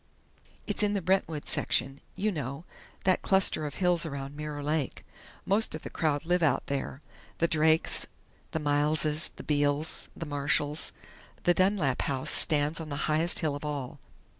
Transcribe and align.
"It's 0.65 0.81
in 0.81 0.93
the 0.95 1.01
Brentwood 1.03 1.47
section. 1.47 2.01
You 2.15 2.31
know 2.31 2.65
that 3.03 3.21
cluster 3.21 3.67
of 3.67 3.75
hills 3.75 4.03
around 4.03 4.35
Mirror 4.35 4.63
Lake. 4.63 5.05
Most 5.45 5.75
of 5.75 5.83
the 5.83 5.91
crowd 5.91 6.25
live 6.25 6.41
out 6.41 6.65
there 6.65 7.03
the 7.37 7.47
Drakes, 7.47 8.07
the 8.49 8.59
Mileses, 8.59 9.29
the 9.35 9.43
Beales, 9.43 10.09
the 10.17 10.25
Marshalls. 10.25 10.91
The 11.43 11.53
Dunlap 11.53 12.01
house 12.01 12.31
stands 12.31 12.81
on 12.81 12.89
the 12.89 13.05
highest 13.05 13.37
hill 13.41 13.55
of 13.55 13.63
all. 13.63 13.99